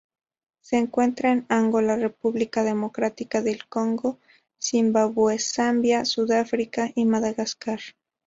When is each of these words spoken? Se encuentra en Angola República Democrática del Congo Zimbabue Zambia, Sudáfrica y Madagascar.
Se 0.61 0.77
encuentra 0.79 1.31
en 1.31 1.45
Angola 1.47 1.95
República 1.95 2.63
Democrática 2.63 3.43
del 3.43 3.67
Congo 3.69 4.17
Zimbabue 4.59 5.37
Zambia, 5.37 6.05
Sudáfrica 6.05 6.89
y 6.95 7.05
Madagascar. 7.05 7.79